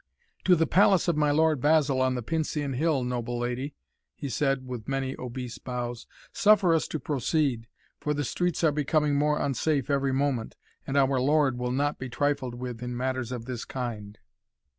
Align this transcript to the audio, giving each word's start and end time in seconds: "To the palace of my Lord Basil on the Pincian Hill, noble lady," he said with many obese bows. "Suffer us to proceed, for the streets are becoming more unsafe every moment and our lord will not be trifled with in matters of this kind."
"To 0.45 0.55
the 0.55 0.65
palace 0.65 1.07
of 1.07 1.15
my 1.15 1.29
Lord 1.29 1.61
Basil 1.61 2.01
on 2.01 2.15
the 2.15 2.23
Pincian 2.23 2.73
Hill, 2.73 3.03
noble 3.03 3.37
lady," 3.37 3.75
he 4.15 4.29
said 4.29 4.65
with 4.65 4.87
many 4.87 5.15
obese 5.19 5.59
bows. 5.59 6.07
"Suffer 6.33 6.73
us 6.73 6.87
to 6.87 6.99
proceed, 6.99 7.67
for 7.99 8.15
the 8.15 8.23
streets 8.23 8.63
are 8.63 8.71
becoming 8.71 9.13
more 9.13 9.37
unsafe 9.39 9.91
every 9.91 10.11
moment 10.11 10.55
and 10.87 10.97
our 10.97 11.21
lord 11.21 11.59
will 11.59 11.69
not 11.69 11.99
be 11.99 12.09
trifled 12.09 12.55
with 12.55 12.81
in 12.81 12.97
matters 12.97 13.31
of 13.31 13.45
this 13.45 13.63
kind." 13.63 14.17